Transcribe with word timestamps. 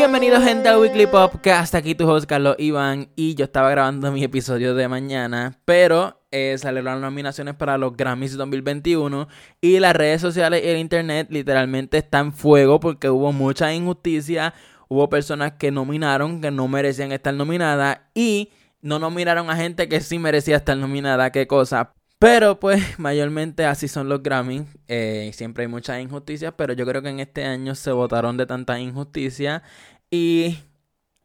Bienvenidos 0.00 0.42
gente 0.42 0.66
al 0.66 0.78
Weekly 0.78 1.06
hasta 1.52 1.76
aquí 1.76 1.94
tu 1.94 2.08
host 2.08 2.24
Carlos 2.26 2.56
Iván 2.58 3.10
y 3.16 3.34
yo 3.34 3.44
estaba 3.44 3.68
grabando 3.68 4.10
mi 4.10 4.24
episodio 4.24 4.74
de 4.74 4.88
mañana, 4.88 5.58
pero 5.66 6.22
eh, 6.30 6.56
salieron 6.56 6.94
las 6.94 7.02
nominaciones 7.02 7.54
para 7.54 7.76
los 7.76 7.94
Grammys 7.94 8.34
2021 8.38 9.28
y 9.60 9.78
las 9.78 9.94
redes 9.94 10.22
sociales 10.22 10.62
y 10.64 10.68
el 10.68 10.78
internet 10.78 11.26
literalmente 11.28 11.98
están 11.98 12.28
en 12.28 12.32
fuego 12.32 12.80
porque 12.80 13.10
hubo 13.10 13.30
mucha 13.34 13.74
injusticia, 13.74 14.54
hubo 14.88 15.10
personas 15.10 15.52
que 15.58 15.70
nominaron 15.70 16.40
que 16.40 16.50
no 16.50 16.66
merecían 16.66 17.12
estar 17.12 17.34
nominadas 17.34 17.98
y 18.14 18.48
no 18.80 18.98
nominaron 18.98 19.50
a 19.50 19.56
gente 19.56 19.86
que 19.86 20.00
sí 20.00 20.18
merecía 20.18 20.56
estar 20.56 20.78
nominada, 20.78 21.30
qué 21.30 21.46
cosa. 21.46 21.92
Pero 22.20 22.60
pues 22.60 22.82
mayormente 22.98 23.64
así 23.64 23.88
son 23.88 24.08
los 24.10 24.22
Grammys. 24.22 24.64
Eh, 24.88 25.30
siempre 25.34 25.64
hay 25.64 25.68
muchas 25.68 26.00
injusticias, 26.00 26.52
pero 26.56 26.74
yo 26.74 26.86
creo 26.86 27.02
que 27.02 27.08
en 27.08 27.18
este 27.18 27.44
año 27.44 27.74
se 27.74 27.92
votaron 27.92 28.36
de 28.36 28.46
tanta 28.46 28.78
injusticia. 28.78 29.62
Y 30.10 30.58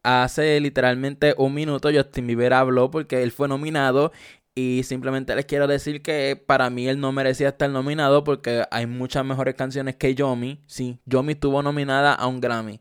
hace 0.03 0.59
literalmente 0.61 1.35
un 1.37 1.53
minuto 1.53 1.89
Justin 1.93 2.27
Bieber 2.27 2.53
habló 2.53 2.89
porque 2.91 3.23
él 3.23 3.31
fue 3.33 3.49
nominado. 3.49 4.13
Y 4.55 4.83
simplemente 4.83 5.35
les 5.35 5.45
quiero 5.45 5.67
decir 5.67 6.01
que 6.01 6.41
para 6.47 6.69
mí 6.69 6.87
él 6.87 7.01
no 7.01 7.11
merecía 7.11 7.49
estar 7.49 7.69
nominado 7.69 8.23
porque 8.23 8.63
hay 8.71 8.85
muchas 8.87 9.25
mejores 9.25 9.55
canciones 9.55 9.97
que 9.97 10.15
Yomi. 10.15 10.61
Sí, 10.65 10.99
Yomi 11.05 11.33
estuvo 11.33 11.61
nominada 11.61 12.13
a 12.13 12.25
un 12.27 12.39
Grammy. 12.39 12.79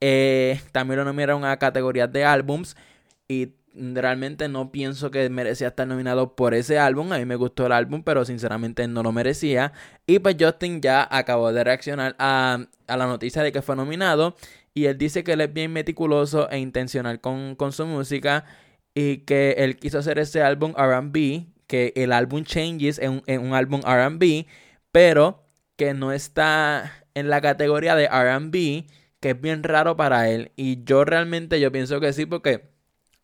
Eh, 0.00 0.60
también 0.70 0.98
lo 0.98 1.04
nominaron 1.04 1.44
a 1.44 1.56
categorías 1.58 2.12
de 2.12 2.24
álbums. 2.24 2.76
Y 3.26 3.54
realmente 3.74 4.48
no 4.48 4.70
pienso 4.72 5.10
que 5.10 5.28
merecía 5.30 5.68
estar 5.68 5.86
nominado 5.86 6.34
por 6.34 6.54
ese 6.54 6.78
álbum. 6.78 7.12
A 7.12 7.18
mí 7.18 7.24
me 7.24 7.36
gustó 7.36 7.66
el 7.66 7.72
álbum, 7.72 8.02
pero 8.02 8.24
sinceramente 8.24 8.86
no 8.88 9.02
lo 9.02 9.12
merecía. 9.12 9.72
Y 10.06 10.18
pues 10.18 10.36
Justin 10.38 10.80
ya 10.80 11.06
acabó 11.10 11.52
de 11.52 11.64
reaccionar 11.64 12.16
a, 12.18 12.66
la 12.86 13.06
noticia 13.06 13.42
de 13.42 13.52
que 13.52 13.62
fue 13.62 13.76
nominado. 13.76 14.36
Y 14.74 14.86
él 14.86 14.98
dice 14.98 15.24
que 15.24 15.32
él 15.32 15.40
es 15.40 15.52
bien 15.52 15.72
meticuloso 15.72 16.50
e 16.50 16.58
intencional 16.58 17.20
con, 17.20 17.56
su 17.72 17.86
música. 17.86 18.44
Y 18.94 19.18
que 19.18 19.56
él 19.58 19.76
quiso 19.76 19.98
hacer 19.98 20.18
ese 20.18 20.42
álbum 20.42 20.72
RB. 20.72 21.46
Que 21.66 21.92
el 21.96 22.12
álbum 22.12 22.44
Changes 22.44 22.98
es 22.98 23.08
un, 23.08 23.22
un 23.26 23.54
álbum 23.54 23.80
RB. 23.82 24.46
Pero 24.92 25.44
que 25.76 25.94
no 25.94 26.12
está 26.12 27.04
en 27.14 27.28
la 27.28 27.40
categoría 27.40 27.94
de 27.94 28.08
RB. 28.08 28.86
Que 29.20 29.30
es 29.30 29.40
bien 29.40 29.62
raro 29.62 29.96
para 29.96 30.30
él. 30.30 30.52
Y 30.56 30.84
yo 30.84 31.04
realmente 31.04 31.60
yo 31.60 31.70
pienso 31.72 32.00
que 32.00 32.12
sí 32.12 32.26
porque 32.26 32.77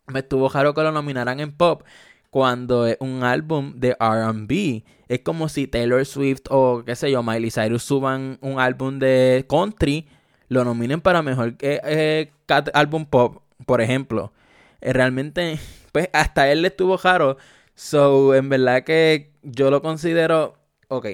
me 0.07 0.19
estuvo 0.19 0.49
raro 0.49 0.73
que 0.73 0.81
lo 0.81 0.91
nominaran 0.91 1.39
en 1.39 1.51
pop 1.51 1.83
cuando 2.29 2.85
es 2.85 2.97
un 2.99 3.23
álbum 3.23 3.73
de 3.75 3.95
RB. 3.99 4.83
Es 5.07 5.19
como 5.21 5.47
si 5.49 5.67
Taylor 5.67 6.05
Swift 6.05 6.41
o 6.49 6.83
qué 6.85 6.95
sé 6.95 7.11
yo, 7.11 7.23
Miley 7.23 7.51
Cyrus 7.51 7.83
suban 7.83 8.37
un 8.41 8.59
álbum 8.59 8.99
de 8.99 9.45
country, 9.47 10.07
lo 10.49 10.65
nominen 10.65 11.01
para 11.01 11.21
mejor 11.21 11.55
que 11.55 11.79
eh, 11.83 12.31
álbum 12.73 13.05
pop, 13.05 13.41
por 13.65 13.81
ejemplo. 13.81 14.33
Eh, 14.81 14.93
realmente, 14.93 15.59
pues 15.91 16.09
hasta 16.13 16.51
él 16.51 16.61
le 16.61 16.69
estuvo 16.69 16.97
raro. 16.97 17.37
So, 17.75 18.35
en 18.35 18.49
verdad 18.49 18.83
que 18.83 19.31
yo 19.43 19.71
lo 19.71 19.81
considero, 19.81 20.55
ok, 20.87 21.07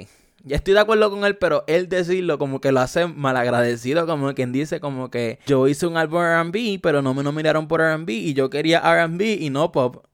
ya 0.43 0.55
estoy 0.55 0.73
de 0.73 0.79
acuerdo 0.79 1.09
con 1.09 1.25
él, 1.25 1.37
pero 1.37 1.63
él 1.67 1.89
decirlo 1.89 2.37
como 2.37 2.61
que 2.61 2.71
lo 2.71 2.79
hace 2.79 3.07
malagradecido, 3.07 4.05
como 4.07 4.33
quien 4.33 4.51
dice 4.51 4.79
como 4.79 5.09
que 5.09 5.39
yo 5.45 5.67
hice 5.67 5.87
un 5.87 5.97
álbum 5.97 6.21
RB, 6.21 6.79
pero 6.81 7.01
no 7.01 7.13
me 7.13 7.23
nominaron 7.23 7.67
por 7.67 7.81
RB 7.81 8.09
y 8.09 8.33
yo 8.33 8.49
quería 8.49 8.79
RB 9.05 9.21
y 9.21 9.49
no 9.49 9.71
pop. 9.71 10.05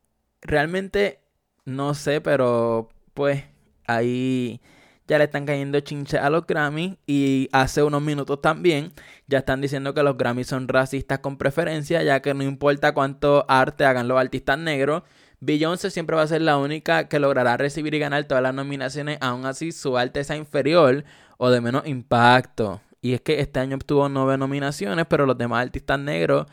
Realmente 0.41 1.21
no 1.65 1.93
sé, 1.93 2.21
pero 2.21 2.89
pues 3.13 3.43
ahí 3.87 4.61
ya 5.07 5.17
le 5.17 5.23
están 5.23 5.45
cayendo 5.45 5.79
chinche 5.79 6.17
a 6.17 6.29
los 6.29 6.45
Grammys 6.45 6.97
y 7.07 7.47
hace 7.53 7.81
unos 7.81 8.01
minutos 8.01 8.41
también 8.41 8.91
ya 9.27 9.39
están 9.39 9.61
diciendo 9.61 9.93
que 9.93 10.03
los 10.03 10.17
Grammys 10.17 10.47
son 10.47 10.67
racistas 10.67 11.19
con 11.19 11.37
preferencia, 11.37 12.03
ya 12.03 12.21
que 12.21 12.33
no 12.33 12.43
importa 12.43 12.93
cuánto 12.93 13.45
arte 13.47 13.85
hagan 13.85 14.07
los 14.07 14.19
artistas 14.19 14.59
negros, 14.59 15.03
Beyoncé 15.39 15.91
siempre 15.91 16.15
va 16.15 16.23
a 16.23 16.27
ser 16.27 16.41
la 16.41 16.57
única 16.57 17.07
que 17.07 17.19
logrará 17.19 17.57
recibir 17.57 17.93
y 17.93 17.99
ganar 17.99 18.23
todas 18.25 18.41
las 18.41 18.53
nominaciones, 18.53 19.17
aún 19.21 19.45
así 19.45 19.71
su 19.71 19.97
arte 19.97 20.21
es 20.21 20.29
inferior 20.31 21.03
o 21.37 21.49
de 21.49 21.61
menos 21.61 21.87
impacto. 21.87 22.81
Y 23.01 23.13
es 23.13 23.21
que 23.21 23.39
este 23.39 23.59
año 23.59 23.75
obtuvo 23.75 24.09
nueve 24.09 24.37
nominaciones, 24.37 25.05
pero 25.07 25.25
los 25.25 25.37
demás 25.37 25.63
artistas 25.63 25.99
negros 25.99 26.47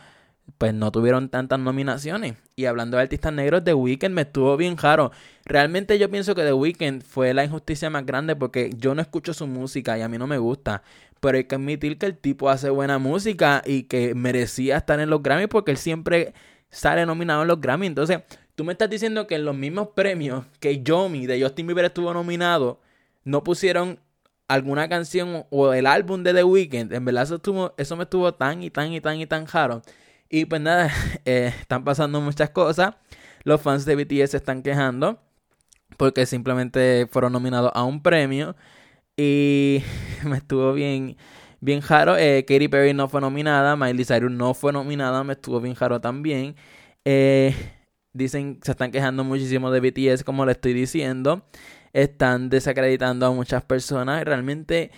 pues 0.58 0.74
no 0.74 0.92
tuvieron 0.92 1.28
tantas 1.30 1.58
nominaciones. 1.58 2.34
Y 2.56 2.66
hablando 2.66 2.96
de 2.96 3.04
artistas 3.04 3.32
negros, 3.32 3.64
The 3.64 3.74
Weeknd 3.74 4.10
me 4.10 4.22
estuvo 4.22 4.56
bien 4.56 4.76
raro. 4.76 5.10
Realmente 5.44 5.98
yo 5.98 6.10
pienso 6.10 6.34
que 6.34 6.42
The 6.42 6.52
Weeknd 6.52 7.02
fue 7.02 7.34
la 7.34 7.44
injusticia 7.44 7.90
más 7.90 8.04
grande 8.06 8.36
porque 8.36 8.70
yo 8.76 8.94
no 8.94 9.02
escucho 9.02 9.34
su 9.34 9.46
música 9.46 9.98
y 9.98 10.02
a 10.02 10.08
mí 10.08 10.18
no 10.18 10.26
me 10.26 10.38
gusta. 10.38 10.82
Pero 11.20 11.38
hay 11.38 11.44
que 11.44 11.54
admitir 11.54 11.98
que 11.98 12.06
el 12.06 12.18
tipo 12.18 12.50
hace 12.50 12.70
buena 12.70 12.98
música 12.98 13.62
y 13.64 13.84
que 13.84 14.14
merecía 14.14 14.76
estar 14.76 15.00
en 15.00 15.10
los 15.10 15.22
Grammy 15.22 15.46
porque 15.46 15.70
él 15.70 15.78
siempre 15.78 16.34
sale 16.70 17.06
nominado 17.06 17.42
en 17.42 17.48
los 17.48 17.60
Grammy. 17.60 17.86
Entonces, 17.86 18.20
Tú 18.54 18.64
me 18.64 18.72
estás 18.72 18.88
diciendo 18.90 19.26
que 19.26 19.34
en 19.36 19.44
los 19.44 19.56
mismos 19.56 19.88
premios 19.94 20.44
que 20.60 20.82
Yomi 20.82 21.26
de 21.26 21.42
Justin 21.42 21.66
Bieber 21.66 21.86
estuvo 21.86 22.12
nominado, 22.14 22.80
no 23.24 23.42
pusieron 23.42 23.98
alguna 24.48 24.88
canción 24.88 25.46
o 25.50 25.72
el 25.72 25.86
álbum 25.86 26.22
de 26.22 26.34
The 26.34 26.44
Weeknd. 26.44 26.92
En 26.92 27.04
verdad 27.04 27.24
eso, 27.24 27.36
estuvo, 27.36 27.74
eso 27.76 27.96
me 27.96 28.04
estuvo 28.04 28.32
tan 28.34 28.62
y 28.62 28.70
tan 28.70 28.92
y 28.92 29.00
tan 29.00 29.18
y 29.18 29.26
tan 29.26 29.46
raro. 29.46 29.82
Y 30.28 30.44
pues 30.46 30.60
nada, 30.60 30.90
eh, 31.24 31.52
están 31.60 31.84
pasando 31.84 32.20
muchas 32.20 32.50
cosas. 32.50 32.94
Los 33.44 33.60
fans 33.60 33.84
de 33.84 33.96
BTS 33.96 34.30
se 34.30 34.36
están 34.38 34.62
quejando 34.62 35.20
porque 35.96 36.26
simplemente 36.26 37.08
fueron 37.10 37.32
nominados 37.32 37.70
a 37.74 37.84
un 37.84 38.02
premio. 38.02 38.56
Y 39.16 39.82
me 40.24 40.38
estuvo 40.38 40.72
bien, 40.72 41.16
bien 41.60 41.82
raro. 41.82 42.16
Eh, 42.16 42.44
Katy 42.46 42.68
Perry 42.68 42.94
no 42.94 43.08
fue 43.08 43.20
nominada. 43.20 43.76
Miley 43.76 44.04
Cyrus 44.04 44.30
no 44.32 44.54
fue 44.54 44.72
nominada. 44.72 45.24
Me 45.24 45.34
estuvo 45.34 45.60
bien 45.60 45.76
raro 45.76 46.00
también. 46.00 46.56
Eh, 47.04 47.54
dicen, 48.14 48.60
se 48.62 48.70
están 48.70 48.90
quejando 48.90 49.24
muchísimo 49.24 49.70
de 49.70 49.80
BTS, 49.80 50.24
como 50.24 50.46
le 50.46 50.52
estoy 50.52 50.72
diciendo. 50.72 51.44
Están 51.92 52.48
desacreditando 52.48 53.26
a 53.26 53.30
muchas 53.32 53.64
personas. 53.64 54.24
Realmente 54.24 54.90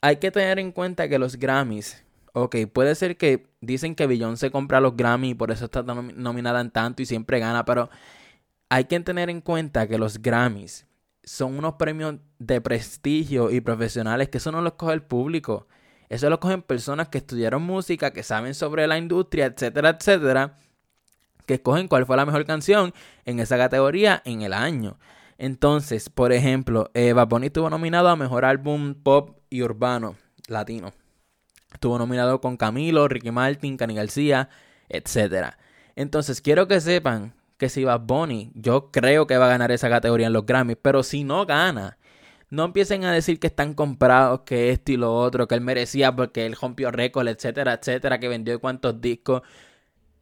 hay 0.00 0.16
que 0.16 0.30
tener 0.30 0.58
en 0.58 0.72
cuenta 0.72 1.08
que 1.08 1.18
los 1.18 1.36
Grammys, 1.36 2.02
ok, 2.32 2.56
puede 2.72 2.94
ser 2.94 3.16
que 3.16 3.46
dicen 3.60 3.94
que 3.94 4.06
Beyoncé 4.06 4.50
compra 4.50 4.80
los 4.80 4.96
Grammys 4.96 5.32
y 5.32 5.34
por 5.34 5.50
eso 5.50 5.66
está 5.66 5.82
nominada 5.82 6.60
en 6.60 6.70
tanto 6.70 7.02
y 7.02 7.06
siempre 7.06 7.38
gana, 7.38 7.64
pero 7.64 7.90
hay 8.70 8.84
que 8.84 8.98
tener 9.00 9.28
en 9.28 9.42
cuenta 9.42 9.86
que 9.86 9.98
los 9.98 10.22
Grammys 10.22 10.86
son 11.24 11.56
unos 11.58 11.74
premios 11.74 12.16
de 12.38 12.60
prestigio 12.60 13.50
y 13.50 13.60
profesionales 13.60 14.28
que 14.28 14.38
eso 14.38 14.50
no 14.50 14.62
los 14.62 14.72
coge 14.74 14.94
el 14.94 15.02
público. 15.02 15.68
Eso 16.08 16.28
lo 16.28 16.40
cogen 16.40 16.62
personas 16.62 17.08
que 17.08 17.18
estudiaron 17.18 17.62
música, 17.62 18.12
que 18.12 18.22
saben 18.22 18.54
sobre 18.54 18.86
la 18.86 18.98
industria, 18.98 19.46
etcétera, 19.46 19.96
etcétera 19.98 20.58
que 21.46 21.54
escogen 21.54 21.88
cuál 21.88 22.06
fue 22.06 22.16
la 22.16 22.26
mejor 22.26 22.44
canción 22.44 22.92
en 23.24 23.40
esa 23.40 23.56
categoría 23.56 24.22
en 24.24 24.42
el 24.42 24.52
año. 24.52 24.98
Entonces, 25.38 26.08
por 26.08 26.32
ejemplo, 26.32 26.90
eh, 26.94 27.12
Bad 27.12 27.28
Bunny 27.28 27.46
estuvo 27.46 27.68
nominado 27.68 28.08
a 28.08 28.16
Mejor 28.16 28.44
Álbum 28.44 28.94
Pop 28.94 29.38
y 29.50 29.62
Urbano 29.62 30.16
Latino. 30.46 30.92
Estuvo 31.72 31.98
nominado 31.98 32.40
con 32.40 32.56
Camilo, 32.56 33.08
Ricky 33.08 33.30
Martin, 33.30 33.76
Cani 33.76 33.94
García, 33.94 34.48
etc. 34.88 35.54
Entonces, 35.96 36.40
quiero 36.40 36.68
que 36.68 36.80
sepan 36.80 37.34
que 37.56 37.68
si 37.68 37.84
Bad 37.84 38.00
Bunny, 38.00 38.52
yo 38.54 38.90
creo 38.90 39.26
que 39.26 39.38
va 39.38 39.46
a 39.46 39.50
ganar 39.50 39.72
esa 39.72 39.88
categoría 39.88 40.26
en 40.26 40.32
los 40.32 40.46
Grammys, 40.46 40.78
pero 40.80 41.02
si 41.02 41.24
no 41.24 41.46
gana, 41.46 41.98
no 42.50 42.64
empiecen 42.64 43.04
a 43.04 43.12
decir 43.12 43.40
que 43.40 43.46
están 43.46 43.72
comprados, 43.72 44.40
que 44.40 44.70
esto 44.70 44.92
y 44.92 44.96
lo 44.96 45.14
otro, 45.14 45.48
que 45.48 45.54
él 45.54 45.60
merecía 45.60 46.14
porque 46.14 46.44
él 46.44 46.54
rompió 46.60 46.90
récord, 46.90 47.26
etcétera, 47.26 47.74
etcétera, 47.74 48.20
que 48.20 48.28
vendió 48.28 48.60
cuántos 48.60 49.00
discos 49.00 49.42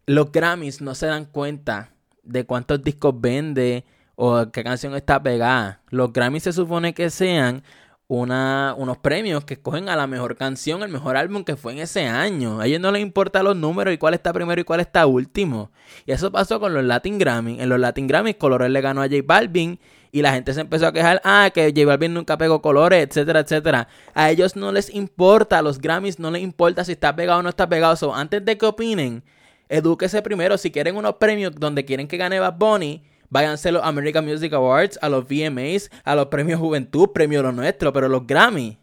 los 0.06 0.32
Grammys 0.32 0.80
no 0.80 0.94
se 0.94 1.06
dan 1.06 1.26
cuenta 1.26 1.90
de 2.22 2.44
cuántos 2.44 2.82
discos 2.82 3.14
vende 3.20 3.84
o 4.16 4.50
qué 4.52 4.62
canción 4.62 4.94
está 4.94 5.22
pegada. 5.22 5.80
Los 5.88 6.12
Grammys 6.12 6.42
se 6.42 6.52
supone 6.52 6.94
que 6.94 7.10
sean 7.10 7.62
una, 8.10 8.74
unos 8.76 8.98
premios 8.98 9.44
que 9.44 9.54
escogen 9.54 9.88
a 9.88 9.94
la 9.94 10.08
mejor 10.08 10.36
canción, 10.36 10.82
el 10.82 10.90
mejor 10.90 11.16
álbum 11.16 11.44
que 11.44 11.54
fue 11.54 11.72
en 11.72 11.78
ese 11.78 12.06
año. 12.06 12.60
A 12.60 12.66
ellos 12.66 12.80
no 12.80 12.90
les 12.90 13.02
importa 13.02 13.42
los 13.44 13.56
números 13.56 13.94
y 13.94 13.98
cuál 13.98 14.14
está 14.14 14.32
primero 14.32 14.60
y 14.60 14.64
cuál 14.64 14.80
está 14.80 15.06
último. 15.06 15.70
Y 16.06 16.12
eso 16.12 16.32
pasó 16.32 16.58
con 16.58 16.74
los 16.74 16.84
Latin 16.84 17.18
Grammy. 17.18 17.60
En 17.60 17.68
los 17.68 17.78
Latin 17.78 18.08
Grammy, 18.08 18.34
Colores 18.34 18.68
le 18.68 18.80
ganó 18.80 19.00
a 19.00 19.06
J 19.08 19.22
Balvin 19.24 19.78
y 20.10 20.22
la 20.22 20.32
gente 20.32 20.52
se 20.52 20.60
empezó 20.60 20.88
a 20.88 20.92
quejar, 20.92 21.20
ah, 21.22 21.50
que 21.54 21.72
J 21.72 21.86
Balvin 21.86 22.12
nunca 22.12 22.36
pegó 22.36 22.60
colores, 22.60 23.06
etcétera, 23.06 23.40
etcétera. 23.40 23.86
A 24.12 24.30
ellos 24.30 24.56
no 24.56 24.72
les 24.72 24.92
importa, 24.92 25.58
a 25.58 25.62
los 25.62 25.78
Grammys 25.80 26.18
no 26.18 26.32
les 26.32 26.42
importa 26.42 26.84
si 26.84 26.92
está 26.92 27.14
pegado 27.14 27.38
o 27.38 27.42
no 27.44 27.48
está 27.48 27.68
pegado. 27.68 27.94
So, 27.94 28.12
antes 28.12 28.44
de 28.44 28.58
que 28.58 28.66
opinen, 28.66 29.22
edúquese 29.70 30.20
primero. 30.20 30.58
Si 30.58 30.70
quieren 30.70 30.96
unos 30.96 31.14
premios 31.14 31.54
donde 31.54 31.86
quieren 31.86 32.06
que 32.06 32.18
gane 32.18 32.38
Bad 32.38 32.58
Bunny, 32.58 33.02
váyanse 33.30 33.72
los 33.72 33.82
American 33.82 34.26
Music 34.26 34.52
Awards, 34.52 34.98
a 35.00 35.08
los 35.08 35.24
VMAs, 35.26 35.90
a 36.04 36.14
los 36.14 36.26
premios 36.26 36.60
Juventud, 36.60 37.10
premios 37.14 37.42
Lo 37.42 37.52
Nuestro, 37.52 37.92
pero 37.92 38.08
los 38.08 38.26
Grammy. 38.26 38.78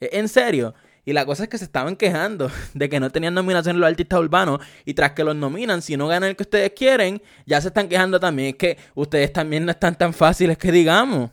En 0.00 0.28
serio. 0.28 0.74
Y 1.04 1.14
la 1.14 1.24
cosa 1.24 1.44
es 1.44 1.48
que 1.48 1.58
se 1.58 1.64
estaban 1.64 1.96
quejando 1.96 2.50
de 2.74 2.88
que 2.88 3.00
no 3.00 3.10
tenían 3.10 3.34
nominación 3.34 3.80
los 3.80 3.88
artistas 3.88 4.20
urbanos. 4.20 4.60
Y 4.84 4.94
tras 4.94 5.12
que 5.12 5.24
los 5.24 5.34
nominan, 5.34 5.82
si 5.82 5.96
no 5.96 6.06
ganan 6.06 6.30
el 6.30 6.36
que 6.36 6.44
ustedes 6.44 6.72
quieren, 6.72 7.20
ya 7.46 7.60
se 7.60 7.68
están 7.68 7.88
quejando 7.88 8.20
también. 8.20 8.50
Es 8.50 8.56
que 8.56 8.78
ustedes 8.94 9.32
también 9.32 9.64
no 9.64 9.72
están 9.72 9.96
tan 9.98 10.12
fáciles 10.12 10.56
que 10.56 10.70
digamos. 10.70 11.30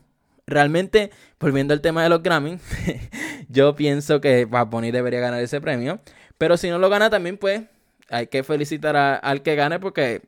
Realmente, 0.48 1.12
volviendo 1.40 1.74
al 1.74 1.82
tema 1.82 2.04
de 2.04 2.10
los 2.10 2.22
Grammy, 2.22 2.60
yo 3.50 3.76
pienso 3.76 4.22
que 4.22 4.46
Bad 4.46 4.68
Bunny 4.68 4.92
debería 4.92 5.20
ganar 5.20 5.42
ese 5.42 5.60
premio. 5.60 6.00
Pero 6.38 6.56
si 6.56 6.70
no 6.70 6.78
lo 6.78 6.90
gana 6.90 7.10
también, 7.10 7.38
pues 7.38 7.64
hay 8.10 8.28
que 8.28 8.44
felicitar 8.44 8.96
al 8.96 9.42
que 9.42 9.56
gane 9.56 9.80
porque 9.80 10.22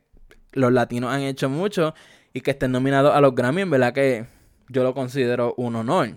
los 0.52 0.72
latinos 0.72 1.12
han 1.12 1.22
hecho 1.22 1.48
mucho 1.48 1.94
y 2.32 2.40
que 2.40 2.52
estén 2.52 2.72
nominados 2.72 3.14
a 3.14 3.20
los 3.20 3.34
Grammy, 3.34 3.62
en 3.62 3.70
verdad 3.70 3.92
que 3.92 4.26
yo 4.68 4.82
lo 4.82 4.94
considero 4.94 5.54
un 5.56 5.76
honor. 5.76 6.10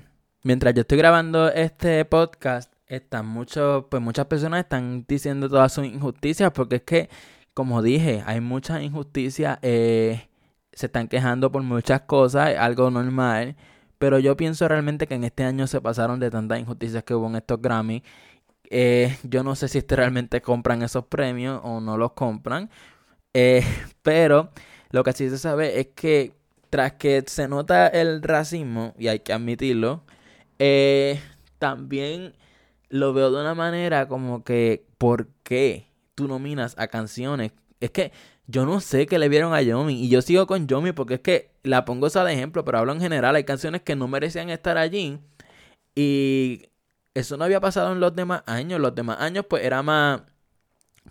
Mientras 0.44 0.74
yo 0.74 0.82
estoy 0.82 0.98
grabando 0.98 1.50
este 1.52 2.04
podcast, 2.06 2.74
están 2.88 3.26
muchos, 3.26 3.86
pues 3.90 4.02
muchas 4.02 4.26
personas 4.26 4.62
están 4.62 5.06
diciendo 5.08 5.48
todas 5.50 5.72
sus 5.72 5.86
injusticias 5.86 6.52
porque 6.52 6.78
es 6.78 6.82
que, 6.82 7.10
como 7.54 7.82
dije, 7.82 8.24
hay 8.26 8.42
muchas 8.42 8.82
injusticias, 8.82 9.60
eh, 9.62 10.28
se 10.74 10.88
están 10.88 11.08
quejando 11.08 11.52
por 11.52 11.64
muchas 11.64 12.02
cosas, 12.02 12.56
algo 12.58 12.90
normal, 12.92 13.56
pero 13.98 14.20
yo 14.20 14.36
pienso 14.36 14.68
realmente 14.68 15.08
que 15.08 15.16
en 15.16 15.24
este 15.24 15.44
año 15.44 15.68
se 15.68 15.80
pasaron 15.80 16.20
de 16.20 16.32
tantas 16.32 16.60
injusticias 16.60 17.04
que 17.04 17.14
hubo 17.14 17.28
en 17.28 17.36
estos 17.36 17.62
Grammy. 17.62 18.04
Eh, 18.74 19.18
yo 19.24 19.44
no 19.44 19.56
sé 19.56 19.68
si 19.68 19.82
realmente 19.82 20.42
compran 20.42 20.82
esos 20.82 21.06
premios 21.06 21.60
o 21.62 21.82
no 21.82 21.98
los 21.98 22.14
compran, 22.14 22.70
eh, 23.34 23.66
pero 24.02 24.52
lo 24.92 25.04
que 25.04 25.12
sí 25.12 25.30
se 25.30 25.38
sabe 25.38 25.82
es 25.82 25.88
que 25.94 26.34
tras 26.70 26.94
que 26.94 27.22
se 27.28 27.50
nota 27.50 27.88
el 27.88 28.24
racismo, 28.24 28.94
y 28.98 29.10
hay 29.10 29.20
que 29.20 29.34
admitirlo, 29.34 30.06
eh, 30.58 31.20
también 31.60 32.34
lo 32.88 33.14
veo 33.14 33.30
de 33.30 33.42
una 33.42 33.56
manera 33.56 34.08
como 34.08 34.46
que, 34.46 34.86
¿por 34.98 35.28
qué 35.44 35.88
tú 36.16 36.30
nominas 36.30 36.76
a 36.78 36.88
canciones? 36.88 37.52
Es 37.82 37.92
que 37.92 38.14
yo 38.48 38.66
no 38.66 38.80
sé 38.80 39.06
qué 39.06 39.20
le 39.20 39.28
vieron 39.28 39.54
a 39.54 39.62
Yomi, 39.62 40.02
y 40.02 40.08
yo 40.08 40.22
sigo 40.22 40.48
con 40.48 40.68
Yomi 40.68 40.94
porque 40.94 41.16
es 41.16 41.20
que 41.20 41.52
la 41.64 41.84
pongo 41.84 42.08
esa 42.08 42.24
de 42.24 42.34
ejemplo, 42.34 42.64
pero 42.64 42.78
hablo 42.78 42.94
en 42.94 43.02
general, 43.02 43.36
hay 43.36 43.44
canciones 43.44 43.82
que 43.82 43.98
no 43.98 44.08
merecían 44.08 44.50
estar 44.50 44.78
allí, 44.78 45.20
y 45.94 46.71
eso 47.14 47.38
no 47.38 47.46
había 47.46 47.60
pasado 47.60 47.92
en 47.92 48.00
los 48.00 48.16
demás 48.16 48.44
años, 48.46 48.80
los 48.80 48.96
demás 48.96 49.18
años 49.20 49.46
pues 49.50 49.64
era 49.64 49.84
más, 49.84 50.22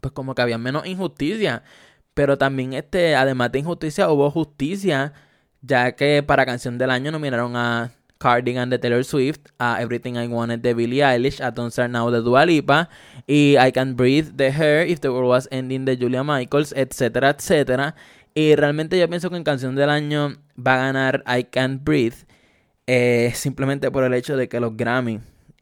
pues 0.00 0.12
como 0.12 0.35
que 0.35 0.43
había 0.43 0.58
menos 0.58 0.87
injusticia. 0.87 1.62
Pero 2.14 2.38
también, 2.38 2.73
este, 2.75 3.14
además 3.17 3.52
de 3.52 3.61
injusticia, 3.61 4.11
hubo 4.11 4.31
justicia, 4.31 5.12
ya 5.62 5.93
que 5.93 6.23
para 6.23 6.47
canción 6.47 6.79
del 6.79 6.91
año 6.91 7.12
nominaron 7.12 7.56
a 7.56 7.93
Cardigan 8.19 8.69
de 8.69 8.79
Taylor 8.79 9.05
Swift, 9.05 9.41
a 9.58 9.81
Everything 9.81 10.14
I 10.14 10.26
Wanted 10.26 10.61
de 10.61 10.75
Billie 10.75 11.02
Eilish, 11.02 11.41
a 11.41 11.50
Don't 11.50 11.73
Start 11.73 11.91
Now 11.91 12.11
de 12.11 12.20
Dua 12.20 12.44
Lipa, 12.44 12.91
y 13.26 13.56
I 13.58 13.73
Can 13.73 13.97
Breathe 13.97 14.32
de 14.35 14.49
Her, 14.49 14.88
If 14.88 15.00
the 15.00 15.08
World 15.08 15.31
Was 15.31 15.49
Ending 15.50 15.85
de 15.85 15.97
Julia 15.97 16.25
Michaels, 16.25 16.75
etcétera, 16.76 17.31
etcétera. 17.31 17.94
Y 18.35 18.55
realmente 18.56 18.99
yo 18.99 19.08
pienso 19.08 19.31
que 19.31 19.37
en 19.37 19.44
canción 19.44 19.75
del 19.75 19.91
año 19.91 20.37
va 20.58 20.75
a 20.75 20.79
ganar 20.79 21.25
I 21.26 21.44
Can't 21.44 21.82
Breathe, 21.85 22.26
eh, 22.87 23.32
simplemente 23.35 23.91
por 23.91 24.05
el 24.05 24.14
hecho 24.14 24.37
de 24.37 24.49
que 24.49 24.61
los 24.61 24.76
Grammy 24.76 25.20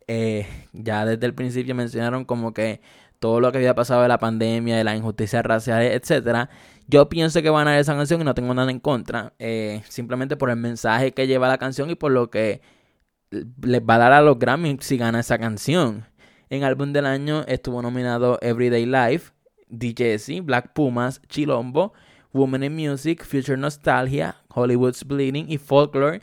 eh, 0.09 0.47
ya 0.73 1.05
desde 1.05 1.27
el 1.27 1.35
principio 1.35 1.75
mencionaron 1.75 2.25
como 2.25 2.53
que 2.53 2.81
todo 3.19 3.41
lo 3.41 3.53
que 3.53 3.59
había 3.59 3.75
pasado 3.75 4.03
de 4.03 4.09
la 4.09 4.19
pandemia, 4.19 4.77
de 4.77 4.85
las 4.85 4.97
injusticias 4.97 5.45
raciales, 5.45 5.95
etcétera. 5.95 6.51
Yo 6.87 7.09
pienso 7.09 7.43
que 7.43 7.51
van 7.51 7.63
a 7.63 7.71
ganar 7.71 7.81
esa 7.81 7.95
canción 7.95 8.21
y 8.21 8.25
no 8.25 8.35
tengo 8.35 8.55
nada 8.55 8.71
en 8.71 8.81
contra. 8.81 9.35
Eh, 9.39 9.83
simplemente 9.89 10.37
por 10.37 10.51
el 10.51 10.57
mensaje 10.57 11.13
que 11.13 11.27
lleva 11.27 11.49
la 11.49 11.59
canción 11.59 11.91
y 11.91 11.95
por 11.95 12.13
lo 12.13 12.31
que 12.31 12.63
les 13.31 13.83
va 13.83 13.97
a 13.97 13.99
dar 13.99 14.13
a 14.13 14.23
los 14.23 14.39
Grammy 14.39 14.79
si 14.81 14.97
gana 14.97 15.21
esa 15.21 15.39
canción. 15.39 16.07
En 16.49 16.65
álbum 16.65 16.93
del 16.93 17.05
año 17.05 17.45
estuvo 17.47 17.83
nominado 17.83 18.39
Everyday 18.41 18.87
Life, 18.87 19.33
DJ 19.69 20.41
Black 20.43 20.73
Pumas, 20.73 21.21
Chilombo, 21.29 21.93
Woman 22.33 22.63
in 22.63 22.75
Music, 22.75 23.25
Future 23.25 23.59
Nostalgia, 23.59 24.37
Hollywood's 24.49 25.05
Bleeding 25.05 25.51
y 25.51 25.59
Folklore. 25.59 26.23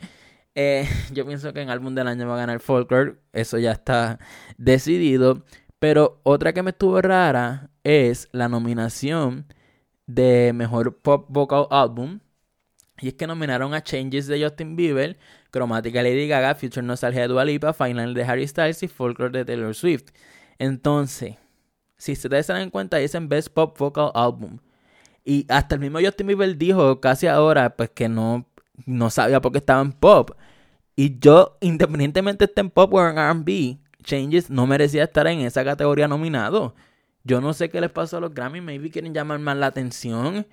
Eh, 0.56 0.88
yo 1.12 1.24
pienso 1.24 1.52
que 1.52 1.60
en 1.60 1.70
álbum 1.70 1.94
del 1.94 2.08
año 2.08 2.26
va 2.26 2.34
a 2.34 2.38
ganar 2.38 2.58
Folklore. 2.58 3.16
Eso 3.32 3.58
ya 3.58 3.70
está 3.70 4.18
decidido. 4.58 5.44
Pero 5.78 6.20
otra 6.24 6.52
que 6.52 6.62
me 6.62 6.70
estuvo 6.70 7.00
rara 7.00 7.70
es 7.84 8.28
la 8.32 8.48
nominación 8.48 9.46
de 10.06 10.52
Mejor 10.54 10.96
Pop 10.98 11.26
Vocal 11.28 11.66
Album. 11.70 12.20
Y 12.98 13.08
es 13.08 13.14
que 13.14 13.26
nominaron 13.26 13.74
a 13.74 13.82
Changes 13.82 14.26
de 14.26 14.42
Justin 14.42 14.74
Bieber, 14.74 15.18
Chromatica 15.52 16.02
Lady 16.02 16.26
Gaga, 16.26 16.54
Future 16.54 16.84
Nostalgia 16.84 17.22
de 17.22 17.28
Dua 17.28 17.44
Lipa, 17.44 17.74
Final 17.74 18.14
de 18.14 18.24
Harry 18.24 18.48
Styles 18.48 18.82
y 18.82 18.88
Folklore 18.88 19.36
de 19.38 19.44
Taylor 19.44 19.74
Swift. 19.74 20.12
Entonces, 20.58 21.36
si 21.98 22.12
ustedes 22.12 22.46
se 22.46 22.54
dan 22.54 22.70
cuenta, 22.70 22.96
dicen 22.96 23.28
Best 23.28 23.48
Pop 23.48 23.78
Vocal 23.78 24.10
Album. 24.14 24.60
Y 25.24 25.44
hasta 25.50 25.74
el 25.74 25.82
mismo 25.82 25.98
Justin 26.00 26.28
Bieber 26.28 26.56
dijo 26.56 27.00
casi 27.02 27.26
ahora 27.26 27.76
pues 27.76 27.90
que 27.90 28.08
no, 28.08 28.46
no 28.86 29.10
sabía 29.10 29.40
por 29.42 29.52
qué 29.52 29.58
estaba 29.58 29.82
en 29.82 29.92
pop. 29.92 30.30
Y 30.96 31.18
yo, 31.20 31.58
independientemente 31.60 32.46
esté 32.46 32.62
en 32.62 32.70
pop 32.70 32.94
o 32.94 33.06
en 33.06 33.18
RB, 33.18 33.78
Changes 34.02 34.48
no 34.50 34.66
merecía 34.66 35.04
estar 35.04 35.26
en 35.26 35.40
esa 35.40 35.62
categoría 35.62 36.08
nominado. 36.08 36.74
Yo 37.22 37.40
no 37.40 37.52
sé 37.52 37.68
qué 37.68 37.80
les 37.80 37.90
pasó 37.90 38.16
a 38.16 38.20
los 38.20 38.32
Grammy, 38.32 38.60
maybe 38.60 38.90
quieren 38.90 39.12
llamar 39.12 39.38
más 39.40 39.56
la 39.56 39.66
atención. 39.66 40.46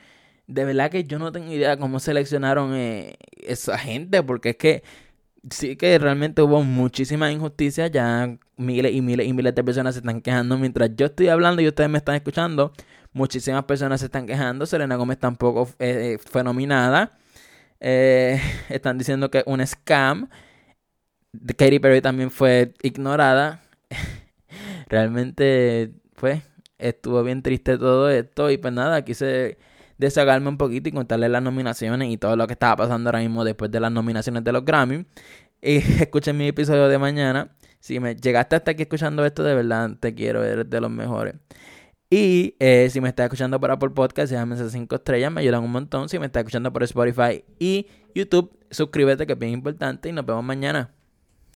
De 0.47 0.65
verdad 0.65 0.91
que 0.91 1.05
yo 1.05 1.19
no 1.19 1.31
tengo 1.31 1.51
idea 1.51 1.77
cómo 1.77 1.99
seleccionaron 1.99 2.73
eh, 2.75 3.15
esa 3.37 3.77
gente, 3.77 4.21
porque 4.23 4.49
es 4.49 4.57
que 4.57 4.83
sí 5.49 5.75
que 5.75 5.97
realmente 5.99 6.41
hubo 6.41 6.63
muchísimas 6.63 7.31
injusticias. 7.31 7.91
Ya 7.91 8.37
miles 8.57 8.93
y 8.93 9.01
miles 9.01 9.27
y 9.27 9.33
miles 9.33 9.55
de 9.55 9.63
personas 9.63 9.95
se 9.95 9.99
están 9.99 10.21
quejando 10.21 10.57
mientras 10.57 10.89
yo 10.95 11.05
estoy 11.05 11.29
hablando 11.29 11.61
y 11.61 11.67
ustedes 11.67 11.89
me 11.89 11.99
están 11.99 12.15
escuchando. 12.15 12.73
Muchísimas 13.13 13.63
personas 13.65 13.99
se 13.99 14.07
están 14.07 14.25
quejando. 14.25 14.65
Selena 14.65 14.95
Gómez 14.95 15.19
tampoco 15.19 15.69
eh, 15.79 16.17
fue 16.25 16.43
nominada. 16.43 17.11
Eh, 17.83 18.39
están 18.69 18.97
diciendo 18.97 19.29
que 19.29 19.39
es 19.39 19.43
un 19.45 19.65
scam. 19.65 20.29
Katy 21.57 21.79
Perry 21.79 22.01
también 22.01 22.31
fue 22.31 22.73
ignorada. 22.81 23.61
Realmente, 24.87 25.91
pues, 26.15 26.41
estuvo 26.77 27.23
bien 27.23 27.43
triste 27.43 27.77
todo 27.77 28.09
esto. 28.09 28.49
Y 28.49 28.57
pues 28.57 28.73
nada, 28.73 29.03
quise 29.03 29.57
desahogarme 29.97 30.49
un 30.49 30.57
poquito 30.57 30.89
y 30.89 30.91
contarles 30.91 31.29
las 31.29 31.43
nominaciones 31.43 32.09
y 32.09 32.17
todo 32.17 32.35
lo 32.35 32.47
que 32.47 32.53
estaba 32.53 32.75
pasando 32.77 33.09
ahora 33.09 33.19
mismo 33.19 33.43
después 33.43 33.71
de 33.71 33.79
las 33.79 33.91
nominaciones 33.91 34.43
de 34.43 34.51
los 34.51 34.65
Grammy. 34.65 35.05
Y 35.61 35.77
escuchen 36.01 36.37
mi 36.37 36.47
episodio 36.47 36.87
de 36.87 36.97
mañana. 36.97 37.55
Si 37.79 37.99
me 37.99 38.15
llegaste 38.15 38.55
hasta 38.55 38.71
aquí 38.71 38.83
escuchando 38.83 39.25
esto, 39.25 39.43
de 39.43 39.55
verdad 39.55 39.91
te 39.99 40.15
quiero, 40.15 40.43
eres 40.43 40.69
de 40.69 40.81
los 40.81 40.89
mejores. 40.91 41.35
Y 42.15 42.55
eh, 42.59 42.89
si 42.91 43.01
me 43.01 43.09
estás 43.09 43.23
escuchando 43.23 43.59
por 43.59 43.71
Apple 43.71 43.89
Podcast, 43.89 44.31
déjame 44.31 44.53
esas 44.53 44.71
5 44.71 44.97
estrellas, 44.97 45.31
me 45.31 45.41
ayudan 45.41 45.63
un 45.63 45.71
montón. 45.71 46.09
Si 46.09 46.19
me 46.19 46.27
estás 46.27 46.41
escuchando 46.41 46.71
por 46.71 46.83
Spotify 46.83 47.43
y 47.57 47.87
YouTube, 48.13 48.55
suscríbete 48.69 49.25
que 49.25 49.33
es 49.33 49.39
bien 49.39 49.51
importante 49.51 50.09
y 50.09 50.11
nos 50.11 50.23
vemos 50.23 50.43
mañana. 50.43 50.93